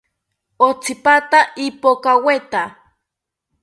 [0.67, 2.63] Otsipata ipokaweta